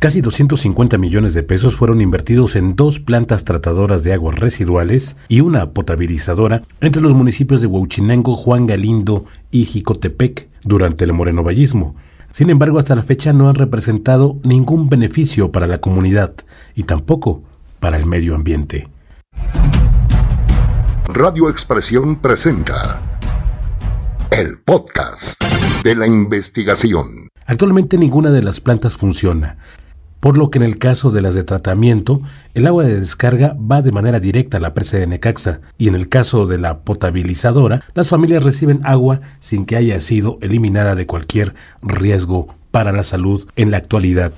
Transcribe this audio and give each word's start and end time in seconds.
Casi 0.00 0.22
250 0.22 0.96
millones 0.96 1.34
de 1.34 1.42
pesos 1.42 1.76
fueron 1.76 2.00
invertidos 2.00 2.56
en 2.56 2.74
dos 2.74 3.00
plantas 3.00 3.44
tratadoras 3.44 4.02
de 4.02 4.14
aguas 4.14 4.38
residuales 4.38 5.18
y 5.28 5.42
una 5.42 5.72
potabilizadora 5.72 6.62
entre 6.80 7.02
los 7.02 7.12
municipios 7.12 7.60
de 7.60 7.66
Huachinango, 7.66 8.34
Juan 8.34 8.66
Galindo 8.66 9.26
y 9.50 9.66
Jicotepec 9.66 10.48
durante 10.62 11.04
el 11.04 11.12
morenovallismo. 11.12 11.96
Sin 12.32 12.48
embargo, 12.48 12.78
hasta 12.78 12.94
la 12.94 13.02
fecha 13.02 13.34
no 13.34 13.50
han 13.50 13.56
representado 13.56 14.38
ningún 14.42 14.88
beneficio 14.88 15.52
para 15.52 15.66
la 15.66 15.82
comunidad 15.82 16.32
y 16.74 16.84
tampoco 16.84 17.42
para 17.78 17.98
el 17.98 18.06
medio 18.06 18.34
ambiente. 18.34 18.88
Radio 21.08 21.50
Expresión 21.50 22.16
presenta 22.16 23.02
el 24.30 24.60
podcast 24.60 25.44
de 25.84 25.94
la 25.94 26.06
investigación. 26.06 27.28
Actualmente 27.44 27.98
ninguna 27.98 28.30
de 28.30 28.42
las 28.42 28.60
plantas 28.60 28.96
funciona, 28.96 29.58
por 30.20 30.36
lo 30.36 30.50
que 30.50 30.58
en 30.58 30.64
el 30.64 30.78
caso 30.78 31.10
de 31.10 31.22
las 31.22 31.34
de 31.34 31.44
tratamiento, 31.44 32.20
el 32.54 32.66
agua 32.66 32.84
de 32.84 33.00
descarga 33.00 33.56
va 33.58 33.82
de 33.82 33.90
manera 33.90 34.20
directa 34.20 34.58
a 34.58 34.60
la 34.60 34.74
presa 34.74 34.98
de 34.98 35.06
Necaxa, 35.06 35.60
y 35.78 35.88
en 35.88 35.94
el 35.94 36.08
caso 36.08 36.46
de 36.46 36.58
la 36.58 36.80
potabilizadora, 36.80 37.82
las 37.94 38.08
familias 38.08 38.44
reciben 38.44 38.80
agua 38.84 39.20
sin 39.40 39.64
que 39.64 39.76
haya 39.76 40.00
sido 40.00 40.38
eliminada 40.42 40.94
de 40.94 41.06
cualquier 41.06 41.54
riesgo 41.82 42.54
para 42.70 42.92
la 42.92 43.02
salud 43.02 43.48
en 43.56 43.70
la 43.70 43.78
actualidad. 43.78 44.32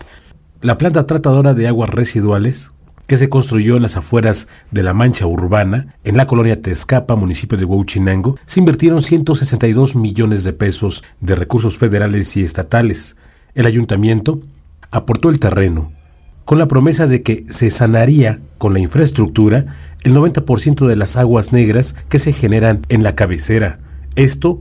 La 0.61 0.79
planta 0.79 1.07
tratadora 1.07 1.55
de 1.55 1.67
aguas 1.67 1.91
residuales, 1.91 2.71
que 3.09 3.19
se 3.19 3.29
construyó 3.29 3.77
en 3.77 3.83
las 3.83 3.97
afueras 3.97 4.47
de 4.71 4.85
la 4.85 4.95
Mancha 4.95 5.27
Urbana, 5.27 5.97
en 6.05 6.17
la 6.17 6.29
colonia 6.29 6.63
Tezcapa, 6.63 7.17
municipio 7.17 7.59
de 7.59 7.65
Huachinango, 7.65 8.39
se 8.47 8.61
invirtieron 8.61 9.03
162 9.03 9.97
millones 9.97 10.45
de 10.45 10.53
pesos 10.53 11.03
de 11.21 11.35
recursos 11.35 11.77
federales 11.77 12.37
y 12.37 12.45
estatales. 12.45 13.17
El 13.55 13.67
ayuntamiento 13.67 14.41
aportó 14.93 15.31
el 15.31 15.41
terreno, 15.41 15.93
con 16.45 16.59
la 16.59 16.69
promesa 16.69 17.07
de 17.07 17.23
que 17.23 17.45
se 17.49 17.71
sanaría 17.71 18.41
con 18.59 18.73
la 18.73 18.79
infraestructura 18.79 19.67
el 20.05 20.15
90% 20.15 20.87
de 20.87 20.97
las 20.97 21.17
aguas 21.17 21.53
negras 21.53 21.95
que 22.09 22.19
se 22.19 22.33
generan 22.33 22.83
en 22.89 23.03
la 23.03 23.15
cabecera, 23.15 23.81
esto 24.15 24.61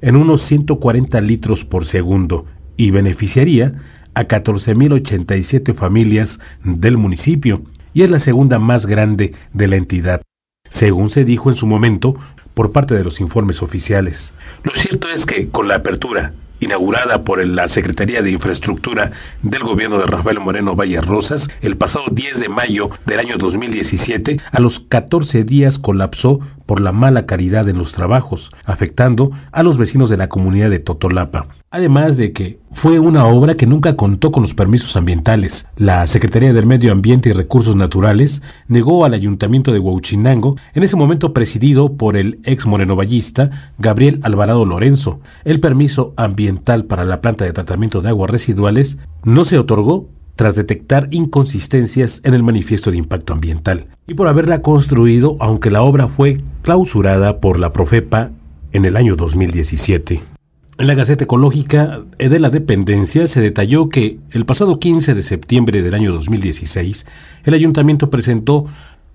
en 0.00 0.16
unos 0.16 0.42
140 0.42 1.20
litros 1.20 1.64
por 1.64 1.84
segundo, 1.84 2.44
y 2.76 2.90
beneficiaría 2.90 3.74
a 4.14 4.24
14.087 4.24 5.74
familias 5.74 6.40
del 6.64 6.96
municipio, 6.96 7.62
y 7.92 8.02
es 8.02 8.10
la 8.10 8.18
segunda 8.18 8.58
más 8.58 8.86
grande 8.86 9.32
de 9.52 9.68
la 9.68 9.76
entidad, 9.76 10.22
según 10.68 11.10
se 11.10 11.24
dijo 11.24 11.50
en 11.50 11.56
su 11.56 11.66
momento 11.66 12.16
por 12.54 12.72
parte 12.72 12.94
de 12.94 13.04
los 13.04 13.20
informes 13.20 13.62
oficiales. 13.62 14.32
Lo 14.62 14.72
cierto 14.72 15.08
es 15.08 15.26
que 15.26 15.48
con 15.48 15.68
la 15.68 15.76
apertura 15.76 16.32
inaugurada 16.60 17.24
por 17.24 17.46
la 17.46 17.68
Secretaría 17.68 18.22
de 18.22 18.30
Infraestructura 18.30 19.12
del 19.42 19.62
gobierno 19.62 19.98
de 19.98 20.06
Rafael 20.06 20.40
Moreno 20.40 20.74
Valle 20.74 21.00
Rosas 21.00 21.50
el 21.60 21.76
pasado 21.76 22.06
10 22.10 22.40
de 22.40 22.48
mayo 22.48 22.90
del 23.06 23.20
año 23.20 23.36
2017, 23.38 24.40
a 24.50 24.60
los 24.60 24.80
14 24.80 25.44
días 25.44 25.78
colapsó 25.78 26.40
por 26.66 26.80
la 26.80 26.92
mala 26.92 27.26
calidad 27.26 27.68
en 27.68 27.78
los 27.78 27.92
trabajos, 27.92 28.50
afectando 28.64 29.30
a 29.52 29.62
los 29.62 29.78
vecinos 29.78 30.10
de 30.10 30.16
la 30.16 30.28
comunidad 30.28 30.70
de 30.70 30.78
Totolapa. 30.78 31.46
Además 31.70 32.16
de 32.16 32.32
que 32.32 32.60
fue 32.72 32.98
una 32.98 33.26
obra 33.26 33.54
que 33.54 33.66
nunca 33.66 33.94
contó 33.94 34.32
con 34.32 34.42
los 34.42 34.54
permisos 34.54 34.96
ambientales. 34.96 35.68
La 35.76 36.06
Secretaría 36.06 36.54
del 36.54 36.64
Medio 36.64 36.92
Ambiente 36.92 37.28
y 37.28 37.32
Recursos 37.32 37.76
Naturales 37.76 38.40
negó 38.68 39.04
al 39.04 39.12
Ayuntamiento 39.12 39.70
de 39.72 39.78
Huachinango, 39.78 40.56
en 40.72 40.82
ese 40.82 40.96
momento 40.96 41.34
presidido 41.34 41.92
por 41.92 42.16
el 42.16 42.38
ex 42.44 42.64
morenovallista 42.64 43.50
Gabriel 43.76 44.18
Alvarado 44.22 44.64
Lorenzo, 44.64 45.20
el 45.44 45.60
permiso 45.60 46.14
ambiental 46.16 46.86
para 46.86 47.04
la 47.04 47.20
planta 47.20 47.44
de 47.44 47.52
tratamiento 47.52 48.00
de 48.00 48.08
aguas 48.08 48.30
residuales 48.30 48.98
no 49.22 49.44
se 49.44 49.58
otorgó 49.58 50.08
tras 50.36 50.54
detectar 50.54 51.08
inconsistencias 51.10 52.22
en 52.24 52.32
el 52.32 52.42
manifiesto 52.42 52.90
de 52.90 52.96
impacto 52.96 53.34
ambiental 53.34 53.88
y 54.06 54.14
por 54.14 54.28
haberla 54.28 54.62
construido 54.62 55.36
aunque 55.40 55.70
la 55.70 55.82
obra 55.82 56.08
fue 56.08 56.38
clausurada 56.62 57.40
por 57.40 57.60
la 57.60 57.74
Profepa 57.74 58.30
en 58.72 58.86
el 58.86 58.96
año 58.96 59.16
2017. 59.16 60.37
En 60.80 60.86
la 60.86 60.94
Gaceta 60.94 61.24
Ecológica 61.24 62.04
de 62.18 62.38
la 62.38 62.50
Dependencia 62.50 63.26
se 63.26 63.40
detalló 63.40 63.88
que 63.88 64.20
el 64.30 64.46
pasado 64.46 64.78
15 64.78 65.12
de 65.12 65.24
septiembre 65.24 65.82
del 65.82 65.92
año 65.92 66.12
2016 66.12 67.04
el 67.42 67.54
ayuntamiento 67.54 68.10
presentó 68.10 68.66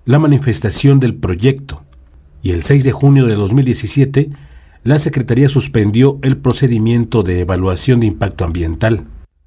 la 0.04 0.18
manifestación 0.18 1.00
del 1.00 1.14
proyecto 1.14 1.82
y 2.42 2.50
el 2.50 2.64
6 2.64 2.84
de 2.84 2.92
junio 2.92 3.24
de 3.24 3.34
2017 3.36 4.28
la 4.82 4.98
Secretaría 4.98 5.48
suspendió 5.48 6.18
el 6.20 6.36
procedimiento 6.36 7.22
de 7.22 7.40
evaluación 7.40 8.00
de 8.00 8.08
impacto 8.08 8.44
ambiental 8.44 9.04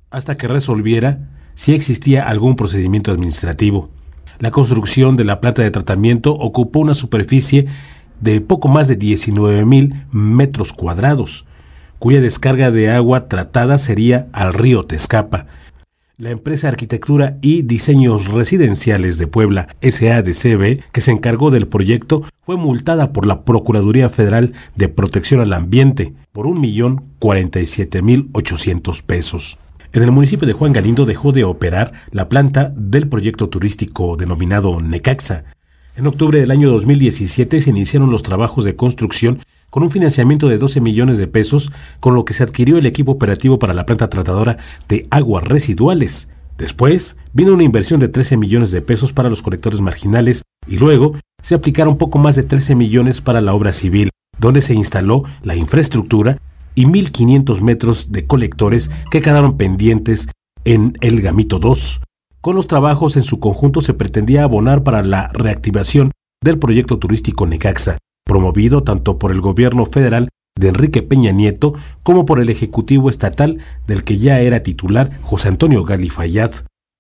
hasta 0.10 0.38
que 0.38 0.48
resolviera 0.48 1.30
si 1.54 1.76
existía 1.76 2.28
algún 2.28 2.56
procedimiento 2.56 3.12
administrativo. 3.12 3.92
La 4.40 4.50
construcción 4.50 5.18
de 5.18 5.24
la 5.24 5.40
planta 5.40 5.62
de 5.62 5.70
tratamiento 5.70 6.34
ocupó 6.34 6.80
una 6.80 6.96
superficie 6.96 7.68
de 8.22 8.42
poco 8.42 8.70
más 8.70 8.88
de 8.88 8.96
19 8.96 9.66
mil 9.66 9.94
metros 10.12 10.74
cuadrados, 10.74 11.46
cuya 12.00 12.22
descarga 12.22 12.72
de 12.72 12.90
agua 12.90 13.28
tratada 13.28 13.78
sería 13.78 14.28
al 14.32 14.54
río 14.54 14.86
Tezcapa. 14.86 15.48
La 16.18 16.32
empresa 16.32 16.68
Arquitectura 16.68 17.38
y 17.42 17.62
Diseños 17.62 18.28
Residenciales 18.28 19.20
de 19.20 19.28
Puebla, 19.28 19.68
SADCB, 19.82 20.82
que 20.92 21.02
se 21.02 21.12
encargó 21.12 21.52
del 21.52 21.68
proyecto, 21.68 22.24
fue 22.42 22.58
multada 22.58 23.14
por 23.14 23.28
la 23.28 23.44
Procuraduría 23.44 24.10
Federal 24.10 24.54
de 24.76 24.90
Protección 24.90 25.42
al 25.42 25.54
Ambiente 25.54 26.14
por 26.32 26.48
un 26.48 26.60
millón 26.60 27.04
mil 28.02 28.30
ochocientos 28.34 29.04
pesos. 29.04 29.60
En 29.94 30.02
el 30.02 30.12
municipio 30.12 30.48
de 30.48 30.54
Juan 30.54 30.74
Galindo 30.74 31.06
dejó 31.06 31.32
de 31.32 31.44
operar 31.44 31.94
la 32.12 32.30
planta 32.30 32.74
del 32.76 33.08
proyecto 33.08 33.50
turístico 33.50 34.18
denominado 34.18 34.82
Necaxa. 34.82 35.46
En 35.96 36.08
octubre 36.08 36.40
del 36.40 36.52
año 36.52 36.70
2017 36.70 37.62
se 37.62 37.70
iniciaron 37.70 38.12
los 38.12 38.24
trabajos 38.24 38.66
de 38.66 38.76
construcción 38.76 39.40
con 39.70 39.84
un 39.84 39.92
financiamiento 39.92 40.48
de 40.48 40.58
12 40.58 40.82
millones 40.82 41.18
de 41.18 41.28
pesos, 41.28 41.72
con 42.00 42.16
lo 42.16 42.26
que 42.26 42.34
se 42.34 42.44
adquirió 42.44 42.78
el 42.78 42.86
equipo 42.86 43.12
operativo 43.12 43.60
para 43.60 43.74
la 43.74 43.86
planta 43.86 44.10
tratadora 44.10 44.58
de 44.88 45.08
aguas 45.10 45.44
residuales. 45.44 46.30
Después 46.58 47.18
vino 47.34 47.54
una 47.54 47.64
inversión 47.64 48.00
de 48.00 48.08
13 48.08 48.38
millones 48.38 48.72
de 48.72 48.82
pesos 48.82 49.14
para 49.14 49.30
los 49.30 49.42
colectores 49.42 49.82
marginales 49.82 50.42
y 50.68 50.78
luego 50.78 51.16
se 51.42 51.56
aplicaron 51.56 51.98
poco 51.98 52.18
más 52.18 52.36
de 52.36 52.44
13 52.44 52.76
millones 52.76 53.22
para 53.22 53.42
la 53.42 53.54
obra 53.54 53.72
civil, 53.72 54.10
donde 54.40 54.62
se 54.62 54.74
instaló 54.74 55.24
la 55.44 55.56
infraestructura 55.56 56.38
y 56.74 56.86
1.500 56.86 57.62
metros 57.62 58.12
de 58.12 58.26
colectores 58.26 58.92
que 59.12 59.22
quedaron 59.22 59.58
pendientes 59.58 60.30
en 60.66 60.98
el 61.02 61.22
Gamito 61.22 61.60
2. 61.60 62.02
Con 62.42 62.56
los 62.56 62.68
trabajos 62.68 63.16
en 63.18 63.24
su 63.24 63.40
conjunto 63.40 63.82
se 63.82 63.94
pretendía 63.94 64.44
abonar 64.44 64.84
para 64.84 65.04
la 65.04 65.28
reactivación 65.34 66.12
del 66.44 66.60
proyecto 66.60 66.98
turístico 66.98 67.46
Necaxa, 67.46 67.98
promovido 68.28 68.84
tanto 68.84 69.18
por 69.18 69.32
el 69.32 69.42
gobierno 69.42 69.86
federal 69.86 70.30
de 70.60 70.70
Enrique 70.70 71.02
Peña 71.02 71.32
Nieto 71.32 71.74
como 72.04 72.26
por 72.26 72.40
el 72.40 72.50
Ejecutivo 72.50 73.10
Estatal 73.10 73.60
del 73.88 74.04
que 74.04 74.18
ya 74.18 74.40
era 74.40 74.64
titular 74.64 75.20
José 75.22 75.48
Antonio 75.48 75.84
Galifayad. 75.84 76.52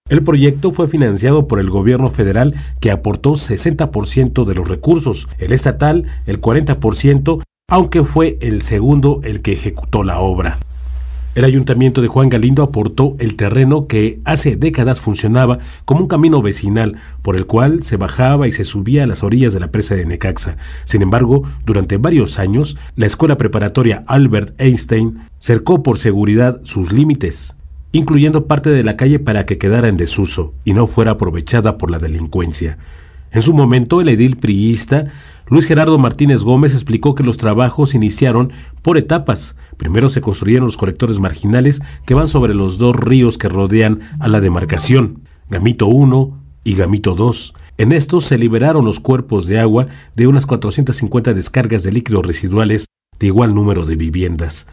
El 0.09 0.23
proyecto 0.23 0.71
fue 0.71 0.87
financiado 0.87 1.47
por 1.47 1.59
el 1.59 1.69
gobierno 1.69 2.09
federal 2.09 2.55
que 2.79 2.91
aportó 2.91 3.31
60% 3.31 4.45
de 4.45 4.55
los 4.55 4.69
recursos, 4.69 5.27
el 5.37 5.51
estatal 5.51 6.05
el 6.25 6.39
40%, 6.39 7.43
aunque 7.69 8.03
fue 8.05 8.37
el 8.41 8.61
segundo 8.61 9.19
el 9.23 9.41
que 9.41 9.53
ejecutó 9.53 10.03
la 10.03 10.19
obra. 10.19 10.59
El 11.37 11.45
ayuntamiento 11.45 12.01
de 12.01 12.07
Juan 12.07 12.29
Galindo 12.29 12.63
aportó 12.63 13.15
el 13.19 13.35
terreno 13.35 13.85
que 13.85 14.19
hace 14.25 14.55
décadas 14.55 14.99
funcionaba 14.99 15.59
como 15.85 16.01
un 16.01 16.07
camino 16.07 16.41
vecinal 16.41 16.95
por 17.21 17.35
el 17.35 17.45
cual 17.45 17.83
se 17.83 17.95
bajaba 17.95 18.47
y 18.47 18.51
se 18.51 18.63
subía 18.63 19.03
a 19.03 19.05
las 19.05 19.21
orillas 19.21 19.53
de 19.53 19.59
la 19.59 19.69
presa 19.69 19.93
de 19.93 20.07
Necaxa. 20.07 20.57
Sin 20.83 21.03
embargo, 21.03 21.43
durante 21.63 21.97
varios 21.97 22.39
años, 22.39 22.75
la 22.95 23.05
escuela 23.05 23.37
preparatoria 23.37 24.03
Albert 24.07 24.59
Einstein 24.59 25.19
cercó 25.37 25.83
por 25.83 25.99
seguridad 25.99 26.59
sus 26.63 26.91
límites, 26.91 27.55
incluyendo 27.91 28.47
parte 28.47 28.71
de 28.71 28.83
la 28.83 28.97
calle 28.97 29.19
para 29.19 29.45
que 29.45 29.59
quedara 29.59 29.89
en 29.89 29.97
desuso 29.97 30.55
y 30.65 30.73
no 30.73 30.87
fuera 30.87 31.11
aprovechada 31.11 31.77
por 31.77 31.91
la 31.91 31.99
delincuencia. 31.99 32.79
En 33.31 33.43
su 33.43 33.53
momento, 33.53 34.01
el 34.01 34.09
edil 34.09 34.37
priista 34.37 35.05
Luis 35.49 35.65
Gerardo 35.65 35.97
Martínez 35.97 36.43
Gómez 36.43 36.73
explicó 36.73 37.15
que 37.15 37.23
los 37.23 37.37
trabajos 37.37 37.95
iniciaron 37.95 38.51
por 38.81 38.97
etapas. 38.97 39.55
Primero 39.77 40.09
se 40.09 40.19
construyeron 40.19 40.65
los 40.65 40.75
colectores 40.75 41.19
marginales 41.19 41.81
que 42.05 42.13
van 42.13 42.27
sobre 42.27 42.53
los 42.53 42.77
dos 42.77 42.95
ríos 42.95 43.37
que 43.37 43.47
rodean 43.47 44.01
a 44.19 44.27
la 44.27 44.41
demarcación, 44.41 45.21
Gamito 45.49 45.87
1 45.87 46.37
y 46.65 46.75
Gamito 46.75 47.15
2. 47.15 47.53
En 47.77 47.93
estos 47.93 48.25
se 48.25 48.37
liberaron 48.37 48.83
los 48.83 48.99
cuerpos 48.99 49.47
de 49.47 49.59
agua 49.59 49.87
de 50.15 50.27
unas 50.27 50.45
450 50.45 51.33
descargas 51.33 51.83
de 51.83 51.93
líquidos 51.93 52.25
residuales 52.25 52.87
de 53.17 53.27
igual 53.27 53.55
número 53.55 53.85
de 53.85 53.95
viviendas. 53.95 54.67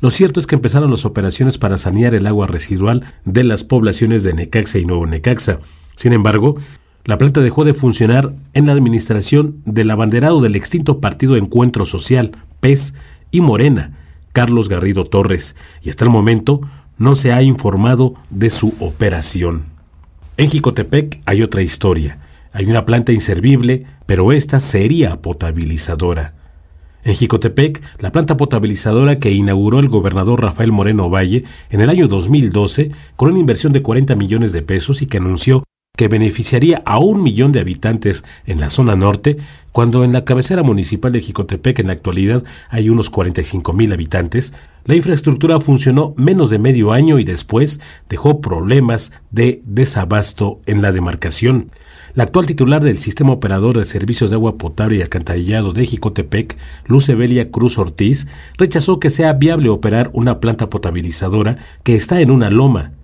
Lo 0.00 0.10
cierto 0.10 0.40
es 0.40 0.46
que 0.46 0.54
empezaron 0.54 0.90
las 0.90 1.04
operaciones 1.04 1.58
para 1.58 1.76
sanear 1.76 2.14
el 2.14 2.26
agua 2.26 2.46
residual 2.46 3.04
de 3.24 3.44
las 3.44 3.62
poblaciones 3.62 4.22
de 4.22 4.32
Necaxa 4.32 4.78
y 4.78 4.86
Nuevo 4.86 5.06
Necaxa. 5.06 5.60
Sin 5.96 6.12
embargo, 6.12 6.56
la 7.04 7.18
planta 7.18 7.40
dejó 7.40 7.64
de 7.64 7.74
funcionar 7.74 8.32
en 8.54 8.66
la 8.66 8.72
administración 8.72 9.56
del 9.64 9.90
abanderado 9.90 10.40
del 10.40 10.56
extinto 10.56 11.00
Partido 11.00 11.36
Encuentro 11.36 11.84
Social, 11.84 12.32
PES, 12.60 12.94
y 13.30 13.40
Morena, 13.40 13.98
Carlos 14.32 14.68
Garrido 14.68 15.04
Torres, 15.04 15.56
y 15.82 15.90
hasta 15.90 16.04
el 16.04 16.10
momento 16.10 16.60
no 16.98 17.16
se 17.16 17.32
ha 17.32 17.42
informado 17.42 18.14
de 18.30 18.48
su 18.48 18.74
operación. 18.78 19.64
En 20.36 20.48
Jicotepec 20.48 21.20
hay 21.26 21.42
otra 21.42 21.62
historia. 21.62 22.18
Hay 22.52 22.66
una 22.66 22.86
planta 22.86 23.12
inservible, 23.12 23.84
pero 24.06 24.32
esta 24.32 24.60
sería 24.60 25.20
potabilizadora. 25.20 26.34
En 27.02 27.14
Jicotepec, 27.14 27.82
la 27.98 28.12
planta 28.12 28.36
potabilizadora 28.36 29.18
que 29.18 29.32
inauguró 29.32 29.80
el 29.80 29.88
gobernador 29.88 30.40
Rafael 30.40 30.72
Moreno 30.72 31.10
Valle 31.10 31.44
en 31.70 31.80
el 31.80 31.90
año 31.90 32.06
2012 32.08 32.92
con 33.16 33.30
una 33.30 33.40
inversión 33.40 33.72
de 33.72 33.82
40 33.82 34.14
millones 34.14 34.52
de 34.52 34.62
pesos 34.62 35.02
y 35.02 35.06
que 35.06 35.18
anunció 35.18 35.64
que 35.96 36.08
beneficiaría 36.08 36.82
a 36.86 36.98
un 36.98 37.22
millón 37.22 37.52
de 37.52 37.60
habitantes 37.60 38.24
en 38.46 38.58
la 38.58 38.68
zona 38.68 38.96
norte, 38.96 39.36
cuando 39.70 40.02
en 40.02 40.12
la 40.12 40.24
cabecera 40.24 40.64
municipal 40.64 41.12
de 41.12 41.20
Jicotepec 41.20 41.78
en 41.78 41.86
la 41.86 41.92
actualidad 41.92 42.42
hay 42.68 42.88
unos 42.88 43.10
45 43.10 43.72
mil 43.72 43.92
habitantes, 43.92 44.54
la 44.86 44.96
infraestructura 44.96 45.60
funcionó 45.60 46.12
menos 46.16 46.50
de 46.50 46.58
medio 46.58 46.90
año 46.90 47.20
y 47.20 47.24
después 47.24 47.78
dejó 48.08 48.40
problemas 48.40 49.12
de 49.30 49.62
desabasto 49.66 50.60
en 50.66 50.82
la 50.82 50.90
demarcación. 50.90 51.70
La 52.14 52.24
actual 52.24 52.46
titular 52.46 52.82
del 52.82 52.98
Sistema 52.98 53.32
Operador 53.32 53.78
de 53.78 53.84
Servicios 53.84 54.30
de 54.30 54.36
Agua 54.36 54.58
Potable 54.58 54.96
y 54.96 55.02
Alcantarillado 55.02 55.72
de 55.72 55.86
Jicotepec, 55.86 56.56
Lucebelia 56.86 57.52
Cruz 57.52 57.78
Ortiz, 57.78 58.26
rechazó 58.58 58.98
que 58.98 59.10
sea 59.10 59.32
viable 59.34 59.68
operar 59.68 60.10
una 60.12 60.40
planta 60.40 60.68
potabilizadora 60.68 61.58
que 61.84 61.94
está 61.94 62.20
en 62.20 62.32
una 62.32 62.50
loma 62.50 62.94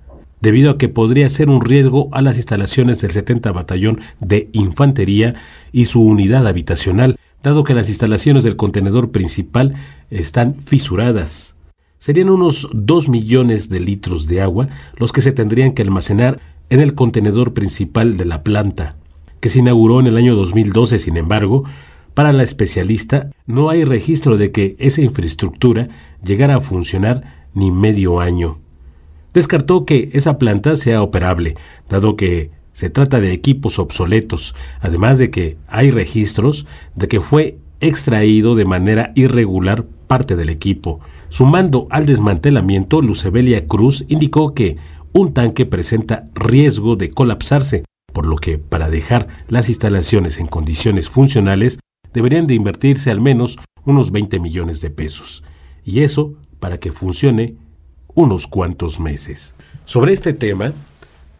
debido 0.40 0.70
a 0.70 0.78
que 0.78 0.88
podría 0.88 1.28
ser 1.28 1.48
un 1.48 1.64
riesgo 1.64 2.08
a 2.12 2.22
las 2.22 2.36
instalaciones 2.36 3.00
del 3.00 3.10
70 3.10 3.52
Batallón 3.52 4.00
de 4.20 4.48
Infantería 4.52 5.34
y 5.72 5.86
su 5.86 6.02
unidad 6.02 6.46
habitacional, 6.46 7.18
dado 7.42 7.64
que 7.64 7.74
las 7.74 7.88
instalaciones 7.88 8.42
del 8.42 8.56
contenedor 8.56 9.10
principal 9.10 9.74
están 10.10 10.56
fisuradas. 10.60 11.56
Serían 11.98 12.30
unos 12.30 12.68
2 12.72 13.08
millones 13.08 13.68
de 13.68 13.80
litros 13.80 14.26
de 14.26 14.40
agua 14.40 14.68
los 14.96 15.12
que 15.12 15.20
se 15.20 15.32
tendrían 15.32 15.72
que 15.72 15.82
almacenar 15.82 16.40
en 16.70 16.80
el 16.80 16.94
contenedor 16.94 17.52
principal 17.52 18.16
de 18.16 18.24
la 18.24 18.42
planta, 18.42 18.96
que 19.40 19.48
se 19.48 19.58
inauguró 19.58 20.00
en 20.00 20.06
el 20.06 20.16
año 20.16 20.34
2012, 20.34 20.98
sin 20.98 21.16
embargo, 21.16 21.64
para 22.14 22.32
la 22.32 22.42
especialista 22.42 23.30
no 23.46 23.70
hay 23.70 23.84
registro 23.84 24.36
de 24.36 24.50
que 24.50 24.76
esa 24.78 25.02
infraestructura 25.02 25.88
llegara 26.24 26.56
a 26.56 26.60
funcionar 26.60 27.46
ni 27.54 27.70
medio 27.70 28.20
año 28.20 28.58
descartó 29.32 29.84
que 29.84 30.10
esa 30.12 30.38
planta 30.38 30.76
sea 30.76 31.02
operable, 31.02 31.56
dado 31.88 32.16
que 32.16 32.50
se 32.72 32.90
trata 32.90 33.20
de 33.20 33.32
equipos 33.32 33.78
obsoletos, 33.78 34.54
además 34.80 35.18
de 35.18 35.30
que 35.30 35.56
hay 35.66 35.90
registros 35.90 36.66
de 36.94 37.08
que 37.08 37.20
fue 37.20 37.58
extraído 37.80 38.54
de 38.54 38.64
manera 38.64 39.12
irregular 39.14 39.84
parte 40.06 40.36
del 40.36 40.50
equipo. 40.50 41.00
Sumando 41.28 41.86
al 41.90 42.06
desmantelamiento, 42.06 43.02
Lucebelia 43.02 43.66
Cruz 43.66 44.04
indicó 44.08 44.54
que 44.54 44.76
un 45.12 45.32
tanque 45.32 45.66
presenta 45.66 46.24
riesgo 46.34 46.96
de 46.96 47.10
colapsarse, 47.10 47.84
por 48.12 48.26
lo 48.26 48.36
que 48.36 48.58
para 48.58 48.90
dejar 48.90 49.28
las 49.48 49.68
instalaciones 49.68 50.38
en 50.38 50.46
condiciones 50.46 51.08
funcionales 51.08 51.78
deberían 52.12 52.46
de 52.46 52.54
invertirse 52.54 53.10
al 53.10 53.20
menos 53.20 53.58
unos 53.84 54.10
20 54.10 54.40
millones 54.40 54.80
de 54.80 54.90
pesos. 54.90 55.44
Y 55.84 56.00
eso 56.00 56.34
para 56.58 56.78
que 56.78 56.92
funcione 56.92 57.56
unos 58.14 58.46
cuantos 58.46 59.00
meses. 59.00 59.54
Sobre 59.84 60.12
este 60.12 60.32
tema, 60.32 60.72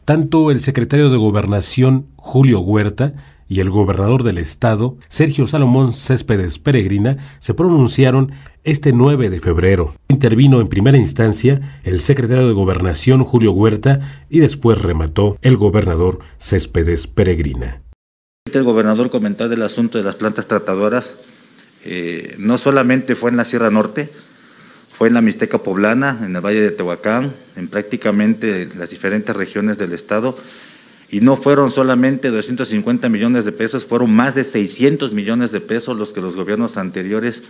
tanto 0.05 0.51
el 0.51 0.61
secretario 0.61 1.11
de 1.11 1.17
Gobernación 1.17 2.07
Julio 2.17 2.61
Huerta 2.61 3.15
y 3.49 3.61
el 3.61 3.69
gobernador 3.69 4.23
del 4.23 4.39
estado, 4.39 4.97
Sergio 5.09 5.47
Salomón 5.47 5.93
Céspedes 5.93 6.59
Peregrina, 6.59 7.17
se 7.41 7.53
pronunciaron 7.53 8.33
este 8.63 8.93
9 8.93 9.29
de 9.29 9.41
febrero. 9.41 9.95
Intervino 10.09 10.61
en 10.61 10.69
primera 10.69 10.97
instancia 10.97 11.81
el 11.83 12.01
secretario 12.01 12.47
de 12.47 12.53
Gobernación 12.53 13.25
Julio 13.25 13.53
Huerta 13.53 14.01
y 14.29 14.39
después 14.39 14.81
remató 14.81 15.37
el 15.43 15.57
gobernador 15.57 16.21
Céspedes 16.39 17.09
Peregrina. 17.09 17.83
El 18.53 18.63
gobernador 18.63 19.11
comentó 19.11 19.49
del 19.49 19.63
asunto 19.63 19.99
de 19.99 20.05
las 20.05 20.15
plantas 20.15 20.47
tratadoras. 20.47 21.15
Eh, 21.85 22.37
no 22.39 22.57
solamente 22.57 23.15
fue 23.15 23.31
en 23.31 23.37
la 23.37 23.45
Sierra 23.45 23.71
Norte, 23.71 24.11
fue 25.01 25.09
en 25.09 25.15
la 25.15 25.23
Mixteca 25.23 25.57
Poblana, 25.57 26.19
en 26.23 26.37
el 26.37 26.45
Valle 26.45 26.61
de 26.61 26.73
Tehuacán, 26.73 27.33
en 27.57 27.69
prácticamente 27.69 28.69
las 28.77 28.91
diferentes 28.91 29.35
regiones 29.35 29.79
del 29.79 29.95
estado. 29.95 30.37
Y 31.11 31.23
no 31.23 31.39
fueron 31.39 31.71
solamente 31.71 32.29
250 32.29 33.09
millones 33.09 33.47
de 33.47 33.53
pesos, 33.53 33.87
fueron 33.87 34.15
más 34.15 34.35
de 34.35 34.45
600 34.45 35.15
millones 35.15 35.53
de 35.53 35.63
pesos 35.63 35.97
los 35.97 36.13
que 36.13 36.21
los 36.21 36.37
gobiernos 36.37 36.77
anteriores 36.77 37.45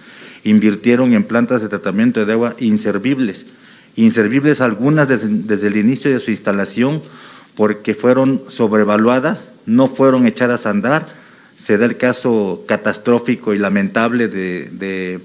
invirtieron 0.44 1.12
en 1.12 1.24
plantas 1.24 1.60
de 1.60 1.68
tratamiento 1.68 2.24
de 2.24 2.32
agua 2.32 2.54
inservibles. 2.60 3.46
Inservibles 3.96 4.60
algunas 4.60 5.08
desde, 5.08 5.66
el 5.66 5.76
inicio 5.76 6.12
de 6.12 6.20
su 6.20 6.30
instalación 6.30 7.02
porque 7.56 7.96
fueron 7.96 8.42
sobrevaluadas, 8.46 9.50
no 9.66 9.88
fueron 9.88 10.28
echadas 10.28 10.66
a 10.66 10.70
andar. 10.70 11.04
Se 11.58 11.78
da 11.78 11.86
el 11.86 11.96
caso 11.96 12.62
catastrófico 12.68 13.54
y 13.54 13.58
lamentable 13.58 14.28
de 14.28 15.20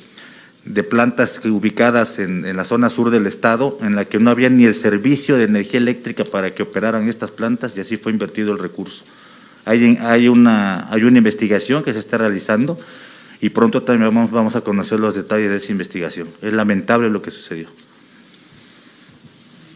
de 0.65 0.83
plantas 0.83 1.41
ubicadas 1.45 2.17
en, 2.17 2.55
la 2.55 2.65
zona 2.65 2.89
sur 2.89 3.11
del 3.11 3.27
estado, 3.27 3.77
en 3.81 3.95
la 3.95 4.05
que 4.05 4.19
no 4.19 4.31
había 4.31 4.49
ni 4.49 4.65
el 4.65 4.73
servicio 4.73 5.37
de 5.37 5.45
energía 5.45 5.79
eléctrica 5.79 6.23
para 6.23 6.53
que 6.53 6.63
operaran 6.63 7.07
estas 7.07 7.31
plantas 7.31 7.77
y 7.77 7.81
así 7.81 7.97
fue 7.97 8.11
invertido 8.11 8.51
el 8.51 8.59
recurso. 8.59 9.03
Hay, 9.65 9.97
hay, 10.01 10.27
una, 10.27 10.91
hay 10.91 11.03
una 11.03 11.19
investigación 11.19 11.83
que 11.83 11.93
se 11.93 11.99
está 11.99 12.17
realizando 12.17 12.79
y 13.41 13.49
pronto 13.49 13.83
también 13.83 14.13
vamos, 14.13 14.31
vamos 14.31 14.55
a 14.55 14.61
conocer 14.61 14.99
los 14.99 15.15
detalles 15.15 15.51
de 15.51 15.57
esa 15.57 15.71
investigación. 15.71 16.27
Es 16.41 16.53
lamentable 16.53 17.09
lo 17.09 17.21
que 17.21 17.31
sucedió. 17.31 17.67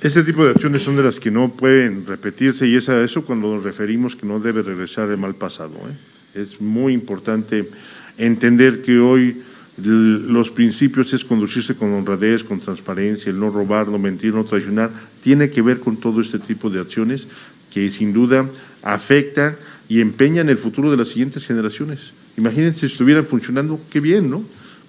Este 0.01 0.23
tipo 0.23 0.45
de 0.45 0.51
acciones 0.51 0.81
son 0.81 0.95
de 0.95 1.03
las 1.03 1.19
que 1.19 1.29
no 1.29 1.49
pueden 1.49 2.05
repetirse 2.07 2.65
y 2.65 2.75
es 2.75 2.89
a 2.89 3.03
eso 3.03 3.25
cuando 3.25 3.53
nos 3.53 3.63
referimos 3.63 4.15
que 4.15 4.25
no 4.25 4.39
debe 4.39 4.63
regresar 4.63 5.09
el 5.09 5.17
mal 5.17 5.35
pasado. 5.35 5.73
¿eh? 5.73 6.41
Es 6.41 6.61
muy 6.61 6.93
importante 6.93 7.69
entender 8.17 8.81
que 8.81 8.97
hoy 8.99 9.43
los 9.83 10.49
principios 10.49 11.13
es 11.13 11.23
conducirse 11.25 11.75
con 11.75 11.93
honradez, 11.93 12.43
con 12.43 12.59
transparencia, 12.59 13.29
el 13.29 13.39
no 13.39 13.49
robar, 13.49 13.87
no 13.87 13.99
mentir, 13.99 14.33
no 14.33 14.43
traicionar, 14.43 14.89
tiene 15.23 15.49
que 15.49 15.61
ver 15.61 15.79
con 15.79 15.97
todo 15.97 16.21
este 16.21 16.39
tipo 16.39 16.69
de 16.69 16.79
acciones 16.79 17.27
que 17.73 17.89
sin 17.89 18.13
duda 18.13 18.45
afectan 18.83 19.55
y 19.87 20.01
empeñan 20.01 20.49
el 20.49 20.57
futuro 20.57 20.91
de 20.91 20.97
las 20.97 21.09
siguientes 21.09 21.45
generaciones. 21.45 21.99
Imagínense 22.37 22.81
si 22.81 22.85
estuvieran 22.87 23.25
funcionando, 23.25 23.79
qué 23.89 23.99
bien, 23.99 24.29
¿no? 24.29 24.43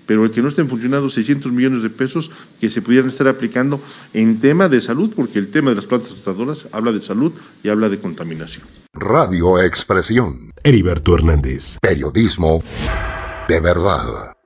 Pero 0.06 0.25
el 0.25 0.31
que 0.31 0.42
no 0.42 0.48
estén 0.48 0.69
funcionando 0.69 1.08
600 1.08 1.52
millones 1.52 1.82
de 1.82 1.90
pesos 1.90 2.31
que 2.60 2.70
se 2.70 2.82
pudieran 2.82 3.10
estar 3.10 3.28
aplicando 3.28 3.81
en 4.12 4.40
tema 4.40 4.69
de 4.69 4.81
salud, 4.81 5.12
porque 5.14 5.38
el 5.38 5.50
tema 5.50 5.70
de 5.70 5.76
las 5.76 5.84
plantas 5.84 6.14
tratadoras 6.14 6.66
habla 6.72 6.90
de 6.93 7.00
salud 7.00 7.32
y 7.62 7.69
habla 7.69 7.88
de 7.88 7.98
contaminación. 7.98 8.64
Radio 8.93 9.62
Expresión. 9.62 10.50
Heriberto 10.65 11.15
Hernández. 11.15 11.79
Periodismo 11.81 12.62
de 13.50 13.60
verdad. 13.60 14.40